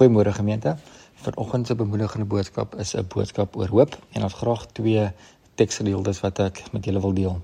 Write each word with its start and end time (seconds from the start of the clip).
Goeiemôre 0.00 0.32
gemeente. 0.32 0.76
Vanoggend 1.14 1.66
se 1.66 1.74
bemoedigende 1.74 2.26
boodskap 2.26 2.74
is 2.74 2.94
'n 2.96 3.06
boodskap 3.14 3.56
oor 3.56 3.68
hoop 3.68 3.98
en 4.10 4.22
ons 4.22 4.32
graag 4.32 4.66
twee 4.72 5.12
teksgedeeltes 5.54 6.20
wat 6.20 6.38
ek 6.38 6.72
met 6.72 6.84
julle 6.84 7.00
wil 7.00 7.12
deel. 7.12 7.40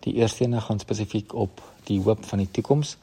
Die 0.00 0.14
eerste 0.14 0.44
een 0.44 0.62
gaan 0.62 0.78
spesifiek 0.78 1.34
op 1.34 1.60
die 1.84 2.00
hoop 2.02 2.24
van 2.24 2.38
die 2.38 2.50
toekoms 2.50 2.96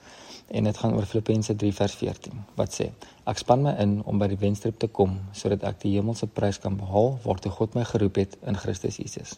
en 0.47 0.63
dit 0.63 0.77
gaan 0.77 0.93
oor 0.93 1.05
Filippense 1.05 1.55
3 1.55 1.73
vers 1.73 1.93
14 1.93 2.33
wat 2.55 2.81
sê: 2.81 2.89
Ek 3.23 3.37
span 3.37 3.61
my 3.61 3.75
in 3.77 4.01
om 4.05 4.17
by 4.17 4.27
die 4.27 4.37
wenstreep 4.37 4.79
te 4.79 4.87
kom 4.87 5.19
sodat 5.31 5.63
ek 5.63 5.79
die 5.81 5.93
hemelse 5.93 6.27
prys 6.27 6.59
kan 6.59 6.77
behaal 6.77 7.19
waartoe 7.23 7.51
God 7.51 7.75
my 7.75 7.83
geroep 7.83 8.15
het 8.15 8.37
in 8.45 8.57
Christus 8.57 8.97
Jesus. 8.97 9.37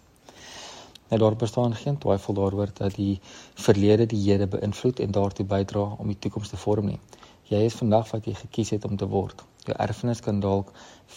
Nou 1.10 1.20
daar 1.20 1.36
bestaan 1.36 1.76
geen 1.76 1.98
twyfel 1.98 2.34
daaroor 2.34 2.72
dat 2.74 2.96
die 2.96 3.20
verlede 3.54 4.06
die 4.06 4.32
hede 4.32 4.48
beïnvloed 4.48 5.00
en 5.00 5.12
daartoe 5.12 5.46
bydra 5.46 5.96
om 5.98 6.08
die 6.08 6.20
toekoms 6.20 6.50
te 6.50 6.58
vorm 6.58 6.86
nie. 6.86 7.00
Jy 7.48 7.62
is 7.64 7.78
vandag 7.80 8.10
wat 8.12 8.26
jy 8.28 8.34
gekies 8.34 8.74
het 8.76 8.86
om 8.86 8.98
te 9.00 9.08
word. 9.08 9.44
Jou 9.68 9.76
erfenis 9.84 10.22
kan 10.24 10.40
dalk 10.40 10.72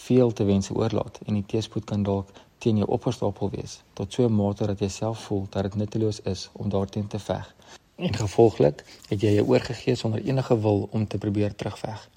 veel 0.05 0.31
te 0.31 0.43
wense 0.43 0.73
oorlaat 0.75 1.19
en 1.25 1.37
die 1.39 1.45
teëspoed 1.53 1.85
kan 1.91 2.03
dalk 2.03 2.31
teen 2.61 2.81
jou 2.81 2.87
opgestapel 2.97 3.49
wees 3.53 3.79
tot 3.97 4.13
so 4.13 4.27
'n 4.27 4.35
mate 4.35 4.67
dat 4.67 4.79
jy 4.79 4.89
self 4.89 5.19
voel 5.27 5.45
dat 5.49 5.63
dit 5.63 5.75
nutteloos 5.75 6.19
is 6.33 6.49
om 6.53 6.69
daarteen 6.69 7.07
te 7.07 7.19
veg. 7.19 7.55
En 7.95 8.13
gevolglik 8.13 8.83
het 9.09 9.21
jy 9.21 9.31
jou 9.35 9.47
oorgegee 9.47 9.95
sonder 9.95 10.23
enige 10.23 10.59
wil 10.61 10.87
om 10.91 11.07
te 11.07 11.17
probeer 11.17 11.55
terugveg. 11.55 12.09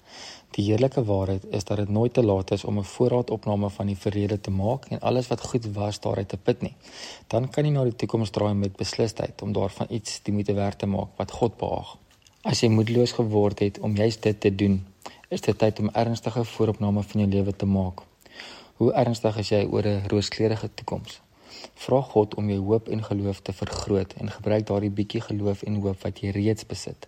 Die 0.55 0.65
heerlike 0.65 1.03
waarheid 1.03 1.45
is 1.49 1.63
dat 1.63 1.77
dit 1.77 1.89
nooit 1.89 2.13
te 2.13 2.23
laat 2.23 2.51
is 2.51 2.63
om 2.63 2.79
'n 2.79 2.83
voorraadopname 2.83 3.69
van 3.69 3.85
die 3.85 3.97
verlede 3.97 4.41
te 4.41 4.51
maak 4.51 4.85
en 4.85 4.99
alles 4.99 5.27
wat 5.27 5.41
goed 5.41 5.65
was 5.73 5.99
daaruit 5.99 6.29
te 6.29 6.37
put 6.37 6.61
nie. 6.61 6.75
Dan 7.27 7.49
kan 7.49 7.65
jy 7.65 7.71
na 7.71 7.83
die 7.83 7.95
toekoms 7.95 8.29
draai 8.29 8.53
met 8.53 8.75
beslisheid 8.75 9.41
om 9.41 9.53
daarvan 9.53 9.87
iets 9.89 10.19
te 10.21 10.31
moet 10.31 10.47
werk 10.47 10.73
te 10.73 10.85
maak 10.85 11.09
wat 11.15 11.31
God 11.31 11.57
behaag. 11.57 11.97
As 12.41 12.59
jy 12.59 12.69
moedeloos 12.69 13.11
geword 13.11 13.59
het 13.59 13.79
om 13.79 13.95
juist 13.95 14.21
dit 14.21 14.39
te 14.39 14.55
doen, 14.55 14.85
is 15.29 15.41
dit 15.41 15.57
tyd 15.57 15.79
om 15.79 15.89
ernstige 15.93 16.43
vooropname 16.45 17.03
van 17.03 17.21
jou 17.21 17.29
lewe 17.29 17.55
te 17.55 17.65
maak. 17.65 18.01
Hoe 18.77 18.91
ernstig 18.93 19.37
is 19.41 19.49
jy 19.49 19.63
oor 19.65 19.87
'n 19.87 20.07
rooskleurige 20.11 20.69
toekoms? 20.73 21.21
Vra 21.73 22.01
God 22.01 22.35
om 22.35 22.49
jou 22.49 22.59
hoop 22.59 22.89
en 22.89 23.03
geloof 23.03 23.39
te 23.41 23.53
vergroot 23.53 24.13
en 24.13 24.29
gebruik 24.29 24.67
daardie 24.67 24.89
bietjie 24.89 25.21
geloof 25.21 25.63
en 25.63 25.81
hoop 25.81 26.01
wat 26.03 26.19
jy 26.19 26.29
reeds 26.29 26.65
besit. 26.65 27.07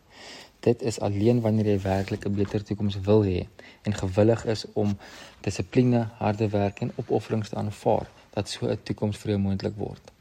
Dit 0.60 0.82
is 0.82 1.00
alleen 1.00 1.42
wanneer 1.42 1.66
jy 1.66 1.80
werklik 1.80 2.26
'n 2.26 2.36
beter 2.36 2.64
toekoms 2.64 3.00
wil 3.00 3.24
hê 3.24 3.48
en 3.84 3.94
gewillig 3.94 4.46
is 4.46 4.66
om 4.74 4.98
dissipline, 5.42 6.08
harde 6.18 6.50
werk 6.50 6.80
en 6.80 6.92
opofferings 6.96 7.50
te 7.50 7.56
aanvaar 7.56 8.08
dat 8.34 8.50
so 8.50 8.68
'n 8.68 8.80
toekoms 8.84 9.18
vir 9.18 9.32
jou 9.32 9.40
moontlik 9.40 9.76
word. 9.78 10.12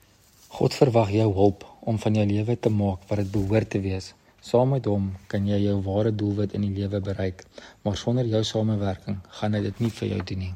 God 0.48 0.74
verwag 0.74 1.10
jou 1.10 1.32
hulp 1.32 1.66
om 1.80 1.98
van 1.98 2.14
jou 2.14 2.26
lewe 2.26 2.60
te 2.60 2.68
maak 2.68 2.98
wat 3.08 3.18
dit 3.18 3.30
behoort 3.30 3.70
te 3.70 3.80
wees 3.80 4.14
Saam 4.46 4.68
met 4.70 4.84
hom 4.86 5.06
kan 5.26 5.46
jy 5.48 5.56
jou 5.58 5.80
ware 5.82 6.12
doelwit 6.14 6.52
in 6.54 6.62
die 6.62 6.74
lewe 6.74 7.00
bereik, 7.02 7.40
maar 7.82 7.96
sonder 7.98 8.28
jou 8.30 8.44
samewerking 8.46 9.16
gaan 9.38 9.56
hy 9.56 9.60
dit 9.64 9.80
nie 9.82 9.90
vir 9.90 10.08
jou 10.12 10.18
doen 10.30 10.38
nie. 10.44 10.50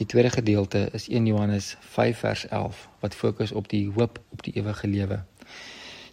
Die 0.00 0.06
tweede 0.10 0.32
gedeelte 0.34 0.80
is 0.98 1.06
1 1.06 1.28
Johannes 1.30 1.68
5 1.92 2.22
vers 2.24 2.42
11 2.48 2.80
wat 3.04 3.14
fokus 3.14 3.52
op 3.52 3.68
die 3.70 3.84
hoop 3.94 4.18
op 4.34 4.42
die 4.42 4.56
ewige 4.58 4.90
lewe. 4.90 5.20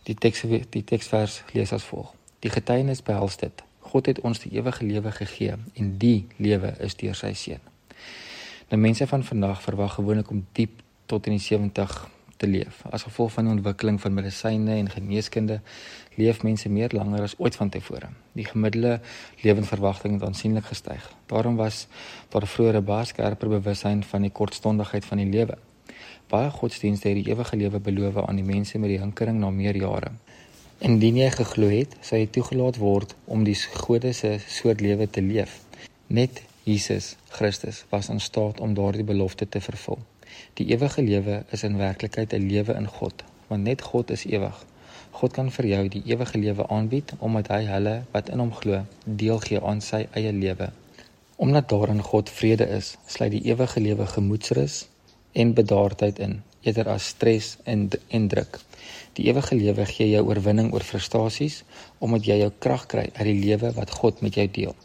Die 0.05 0.13
teks 0.13 0.43
die 0.75 0.83
teksvers 0.91 1.39
lees 1.55 1.73
as 1.73 1.87
volg: 1.87 2.11
Die 2.45 2.53
getuienis 2.53 3.01
behels 3.01 3.39
dit: 3.41 3.63
God 3.89 4.11
het 4.11 4.21
ons 4.21 4.43
die 4.45 4.53
ewige 4.59 4.85
lewe 4.85 5.11
gegee 5.11 5.55
en 5.73 5.89
die 5.97 6.27
lewe 6.37 6.75
is 6.77 6.99
deur 7.01 7.17
sy 7.17 7.33
seun. 7.33 7.63
Nou 8.69 8.81
mense 8.83 9.07
van 9.09 9.25
vandag 9.25 9.65
verwag 9.65 9.97
gewoonlik 9.97 10.29
om 10.29 10.45
diep 10.53 10.77
tot 11.09 11.25
in 11.25 11.39
die 11.39 11.45
70 11.47 11.97
te 12.37 12.47
leef. 12.47 12.83
As 12.89 13.03
gevolg 13.03 13.31
van 13.31 13.47
die 13.47 13.53
ontwikkeling 13.53 13.99
van 14.01 14.13
medisyne 14.13 14.75
en 14.75 14.89
geneeskunde 14.89 15.59
leef 16.15 16.43
mense 16.43 16.69
meer 16.69 16.93
langer 16.93 17.21
as 17.25 17.35
ooit 17.37 17.55
vantevore. 17.55 18.09
Die 18.37 18.45
gemiddelde 18.45 18.99
lewensverwagting 19.41 20.13
het 20.17 20.23
aansienlik 20.23 20.65
gestyg. 20.71 21.11
Daarom 21.25 21.55
was 21.55 21.87
daar 22.29 22.47
vroeër 22.47 22.77
'n 22.77 22.83
baie 22.83 23.05
skerper 23.05 23.49
bewussyn 23.49 24.03
van 24.03 24.21
die 24.21 24.31
kortstondigheid 24.31 25.05
van 25.05 25.17
die 25.17 25.29
lewe. 25.29 25.57
Baie 26.27 26.49
godsdienste 26.49 27.07
het 27.07 27.23
die 27.23 27.29
ewige 27.33 27.55
lewe 27.55 27.79
beloof 27.79 28.17
aan 28.17 28.35
die 28.35 28.43
mense 28.45 28.77
met 28.77 28.89
die 28.89 28.99
hinkering 28.99 29.39
na 29.39 29.49
meer 29.49 29.75
jare. 29.75 30.11
Indien 30.77 31.15
jy 31.15 31.29
geglo 31.29 31.69
het, 31.69 31.95
sou 32.01 32.19
jy 32.19 32.27
toegelaat 32.27 32.77
word 32.77 33.15
om 33.25 33.43
die 33.43 33.55
gode 33.55 34.13
se 34.13 34.37
soort 34.47 34.81
lewe 34.81 35.09
te 35.09 35.21
leef. 35.21 35.61
Net 36.07 36.43
Jesus 36.63 37.15
Christus 37.29 37.85
was 37.89 38.09
in 38.09 38.19
staat 38.19 38.59
om 38.59 38.73
daardie 38.73 39.03
belofte 39.03 39.49
te 39.49 39.61
vervul. 39.61 39.97
Die 40.59 40.67
ewige 40.73 41.01
lewe 41.01 41.43
is 41.51 41.63
in 41.63 41.77
werklikheid 41.77 42.33
'n 42.33 42.47
lewe 42.47 42.73
in 42.73 42.87
God, 42.87 43.23
want 43.47 43.63
net 43.63 43.81
God 43.81 44.09
is 44.11 44.25
ewig. 44.25 44.65
God 45.11 45.33
kan 45.33 45.47
vir 45.51 45.65
jou 45.65 45.87
die 45.89 46.01
ewige 46.05 46.37
lewe 46.37 46.67
aanbied 46.73 47.13
omdat 47.19 47.47
hy 47.53 47.63
hulle 47.65 47.93
wat 48.11 48.29
in 48.29 48.43
hom 48.43 48.51
glo 48.53 48.83
deel 49.21 49.39
gee 49.45 49.61
aan 49.61 49.81
sy 49.81 50.03
eie 50.19 50.33
lewe. 50.33 50.67
Omdat 51.35 51.69
daar 51.69 51.89
in 51.89 52.01
God 52.01 52.29
vrede 52.29 52.67
is, 52.75 52.97
sluit 53.05 53.31
die 53.31 53.43
ewige 53.49 53.81
lewe 53.81 54.05
gemoedsrus 54.05 54.87
en 55.33 55.53
bedaardheid 55.57 56.19
in, 56.19 56.41
eerder 56.61 56.89
as 56.93 57.07
stres 57.13 57.55
en 57.63 57.89
en 58.07 58.27
druk. 58.27 58.59
Die 59.17 59.25
ewige 59.31 59.55
lewe 59.55 59.85
gee 59.89 60.09
jou 60.11 60.23
oorwinning 60.27 60.69
oor 60.73 60.85
frustasies 60.85 61.63
omdat 61.97 62.29
jy 62.29 62.37
jou 62.43 62.51
krag 62.65 62.85
kry 62.93 63.07
uit 63.13 63.27
die 63.31 63.39
lewe 63.39 63.73
wat 63.79 63.93
God 64.01 64.21
met 64.21 64.37
jou 64.37 64.47
deel. 64.59 64.75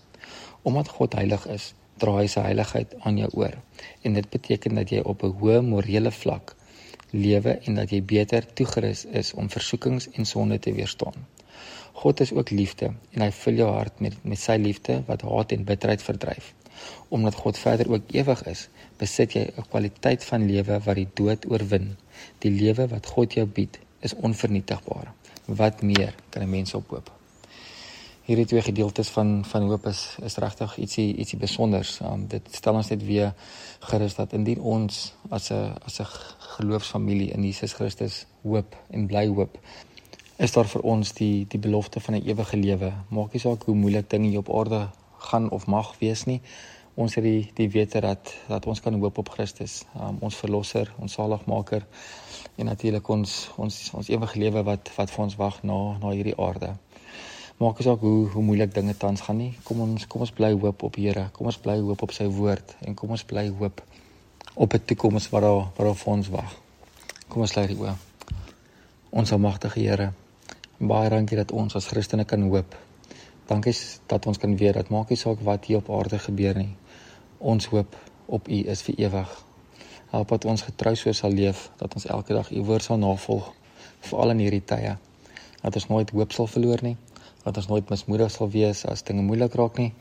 Omdat 0.62 0.88
God 0.96 1.16
heilig 1.18 1.46
is, 1.52 1.72
dra 2.02 2.16
hy 2.18 2.26
sy 2.30 2.44
heiligheid 2.46 2.96
aan 3.06 3.20
jou 3.22 3.30
oor. 3.42 3.54
En 4.02 4.18
dit 4.18 4.30
beteken 4.36 4.80
dat 4.80 4.90
jy 4.90 5.00
op 5.12 5.22
'n 5.22 5.36
hoë 5.40 5.60
morele 5.68 6.10
vlak 6.22 6.56
lewe 7.12 7.58
en 7.68 7.74
dat 7.74 7.90
jy 7.92 8.00
beter 8.02 8.46
toegerus 8.54 9.04
is 9.04 9.32
om 9.32 9.50
versoekings 9.50 10.08
en 10.16 10.24
sonde 10.26 10.58
te 10.58 10.72
weerstaan. 10.72 11.26
God 11.92 12.20
is 12.20 12.32
ook 12.32 12.50
liefde 12.50 12.88
en 13.12 13.20
hy 13.20 13.30
vul 13.42 13.60
jou 13.60 13.70
hart 13.70 14.00
met 14.00 14.16
met 14.24 14.41
sy 14.41 14.56
liefde 14.56 15.02
wat 15.06 15.22
haat 15.28 15.52
en 15.52 15.64
bitterheid 15.68 16.02
verdryf. 16.02 16.52
Omdat 17.08 17.34
God 17.34 17.58
verder 17.58 17.91
ook 17.92 18.14
ewig 18.16 18.44
is, 18.54 18.68
besit 18.98 19.36
jy 19.36 19.44
'n 19.44 19.68
kwaliteit 19.68 20.24
van 20.24 20.46
lewe 20.52 20.80
wat 20.86 20.96
die 20.96 21.08
dood 21.14 21.50
oorwin. 21.50 21.96
Die 22.38 22.50
lewe 22.50 22.88
wat 22.88 23.06
God 23.06 23.34
jou 23.34 23.46
bied, 23.46 23.78
is 24.00 24.14
onvernietigbaar. 24.14 25.12
Wat 25.46 25.82
meer 25.82 26.14
kan 26.30 26.42
'n 26.42 26.50
mens 26.50 26.74
ophoop? 26.74 27.22
Hierdie 28.22 28.47
twee 28.47 28.62
gedeeltes 28.62 29.09
van 29.10 29.44
van 29.44 29.62
hoop 29.66 29.87
is 29.87 30.16
is 30.22 30.37
regtig 30.37 30.77
ietsie 30.78 31.09
ietsie 31.16 31.38
besonders. 31.38 31.97
Um, 32.06 32.27
dit 32.31 32.49
stel 32.55 32.77
ons 32.78 32.91
net 32.93 33.03
weer 33.06 33.33
gerus 33.91 34.15
dat 34.15 34.33
indien 34.38 34.60
ons 34.60 35.00
as 35.31 35.50
'n 35.50 35.75
as 35.87 36.00
'n 36.00 36.06
geloofsfamilie 36.56 37.33
in 37.33 37.43
Jesus 37.43 37.72
Christus 37.72 38.27
hoop 38.43 38.77
en 38.91 39.06
bly 39.06 39.27
hoop, 39.27 39.59
is 40.37 40.53
daar 40.53 40.69
vir 40.69 40.83
ons 40.83 41.12
die 41.12 41.47
die 41.49 41.59
belofte 41.59 42.00
van 42.00 42.15
'n 42.15 42.22
ewige 42.28 42.56
lewe. 42.56 42.93
Maak 43.09 43.33
nie 43.33 43.41
saak 43.41 43.65
hoe 43.65 43.75
moeilik 43.75 44.10
dinge 44.10 44.28
hier 44.28 44.39
op 44.39 44.54
aarde 44.54 44.89
gaan 45.19 45.50
of 45.50 45.66
mag 45.66 45.99
wees 45.99 46.25
nie. 46.25 46.41
Ons 46.94 47.15
het 47.15 47.25
die 47.25 47.50
die 47.54 47.71
wete 47.71 48.00
dat 48.00 48.34
dat 48.49 48.66
ons 48.66 48.81
kan 48.81 49.00
hoop 49.00 49.19
op 49.19 49.28
Christus, 49.28 49.84
um, 50.00 50.16
ons 50.21 50.37
verlosser, 50.37 50.93
ons 50.99 51.12
saligmaker 51.12 51.87
en 52.56 52.66
natuurlik 52.66 53.09
ons 53.09 53.50
ons 53.56 53.91
ons 53.94 54.09
ewige 54.09 54.39
lewe 54.39 54.62
wat 54.62 54.91
wat 54.97 55.10
vir 55.10 55.25
ons 55.25 55.37
wag 55.37 55.62
na 55.62 55.99
na 55.99 56.10
hierdie 56.10 56.39
aarde 56.39 56.77
maak 57.58 57.78
nie 57.78 57.84
saak 57.86 58.00
hoe 58.00 58.28
hoe 58.32 58.42
moeilik 58.42 58.74
dinge 58.74 58.94
tans 58.96 59.20
gaan 59.20 59.36
nie. 59.36 59.52
Kom 59.64 59.80
ons 59.84 60.06
kom 60.06 60.24
ons 60.24 60.32
bly 60.32 60.52
hoop 60.52 60.82
op 60.82 60.96
Here. 60.96 61.28
Kom 61.32 61.46
ons 61.46 61.58
bly 61.58 61.78
hoop 61.80 62.02
op 62.02 62.12
sy 62.12 62.26
woord 62.26 62.76
en 62.86 62.94
kom 62.94 63.10
ons 63.10 63.24
bly 63.24 63.48
hoop 63.50 63.82
op 64.54 64.74
'n 64.74 64.84
toekoms 64.84 65.28
wat 65.30 65.42
daar 65.42 65.64
wat 65.76 65.84
daar 65.86 65.94
vir 65.94 66.12
ons 66.12 66.28
wag. 66.28 66.56
Kom 67.28 67.41
ons 67.41 67.50
sluit 67.50 67.68
die 67.68 67.76
oë. 67.76 67.94
Ons 69.10 69.32
almagtige 69.32 69.80
Here, 69.80 70.12
baie 70.78 71.10
dankie 71.10 71.36
dat 71.36 71.52
ons 71.52 71.76
as 71.76 71.86
Christene 71.86 72.24
kan 72.24 72.42
hoop. 72.42 72.76
Dankie 73.46 73.74
dat 74.06 74.26
ons 74.26 74.38
kan 74.38 74.56
weet 74.56 74.74
dat 74.74 74.88
maak 74.88 75.08
nie 75.08 75.16
saak 75.16 75.41
wat 75.41 75.64
hier 75.64 75.76
op 75.76 75.91
aarde 75.91 76.18
gebeur 76.18 76.56
nie. 76.56 76.74
Ons 77.38 77.66
hoop 77.66 77.96
op 78.26 78.48
U 78.48 78.58
is 78.70 78.82
vir 78.82 78.94
ewig. 78.98 79.44
Help 80.10 80.28
dat 80.28 80.44
ons 80.44 80.62
getrou 80.62 80.94
so 80.94 81.12
sal 81.12 81.30
leef 81.30 81.70
dat 81.76 81.94
ons 81.94 82.06
elke 82.06 82.34
dag 82.34 82.50
U 82.50 82.62
woord 82.64 82.82
sal 82.82 82.98
navolg 82.98 83.52
veral 84.00 84.30
in 84.30 84.38
hierdie 84.38 84.64
tye. 84.64 84.96
Dat 85.62 85.74
ons 85.74 85.88
nooit 85.88 86.10
hoop 86.10 86.32
sal 86.32 86.46
verloor 86.46 86.82
nie 86.82 86.96
dat 87.42 87.56
ons 87.56 87.69
nooit 87.69 87.88
mismoedig 87.91 88.30
sal 88.30 88.50
wees 88.50 88.84
as 88.86 89.03
dinge 89.03 89.22
moeilik 89.22 89.54
raak 89.54 89.78
nie, 89.78 89.92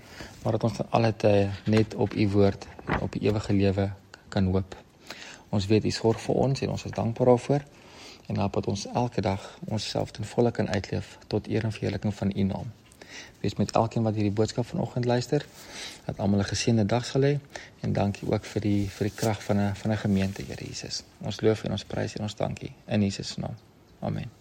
maar 0.44 0.58
dat 0.58 0.64
ons 0.64 0.78
dan 0.78 0.88
alle 0.90 1.14
tye 1.16 1.50
net 1.66 1.96
op 1.96 2.14
u 2.14 2.28
woord 2.30 2.68
en 2.86 3.02
op 3.02 3.12
die 3.12 3.22
ewige 3.28 3.54
lewe 3.54 3.92
kan 4.30 4.46
hoop. 4.46 4.76
Ons 5.50 5.68
weet 5.68 5.86
u 5.86 5.92
sorg 5.92 6.22
vir 6.22 6.36
ons 6.36 6.62
en 6.62 6.70
ons 6.70 6.86
is 6.86 6.92
dankbaar 6.92 7.34
daarvoor 7.34 7.66
en 8.28 8.38
help 8.38 8.54
dat 8.54 8.68
ons 8.68 8.86
elke 8.94 9.22
dag 9.22 9.48
onsself 9.68 10.12
ten 10.12 10.26
volle 10.26 10.52
kan 10.52 10.70
uitleef 10.70 11.18
tot 11.28 11.48
eer 11.48 11.64
en 11.64 11.72
verheerliking 11.72 12.16
van 12.16 12.32
u 12.36 12.44
naam. 12.44 12.72
Wees 13.42 13.56
met 13.56 13.72
elkeen 13.72 14.04
wat 14.04 14.16
hierdie 14.16 14.32
boodskap 14.32 14.66
vanoggend 14.66 15.06
luister, 15.06 15.46
dat 16.06 16.18
almal 16.18 16.40
'n 16.40 16.52
geseënde 16.54 16.86
dag 16.86 17.06
sal 17.06 17.22
hê 17.22 17.40
en 17.80 17.94
dankie 17.94 18.32
ook 18.32 18.46
vir 18.46 18.62
die 18.62 18.90
vir 18.90 19.08
die 19.08 19.16
krag 19.16 19.44
van 19.44 19.58
'n 19.58 19.76
van 19.76 19.92
'n 19.92 19.98
gemeente, 19.98 20.44
Here 20.44 20.66
Jesus. 20.66 21.04
Ons 21.22 21.42
loof 21.42 21.64
en 21.64 21.72
ons 21.72 21.84
prys 21.84 22.16
en 22.16 22.24
ons 22.24 22.36
dankie 22.36 22.72
in 22.88 23.02
Jesus 23.02 23.36
naam. 23.36 23.56
Amen. 24.00 24.41